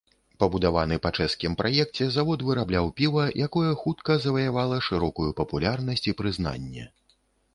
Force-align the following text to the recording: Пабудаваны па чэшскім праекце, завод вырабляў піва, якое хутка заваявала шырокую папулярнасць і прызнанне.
Пабудаваны 0.41 0.95
па 1.01 1.09
чэшскім 1.17 1.57
праекце, 1.59 2.05
завод 2.15 2.45
вырабляў 2.47 2.89
піва, 3.01 3.25
якое 3.47 3.71
хутка 3.83 4.17
заваявала 4.25 4.81
шырокую 4.89 5.29
папулярнасць 5.43 6.07
і 6.13 6.15
прызнанне. 6.23 6.87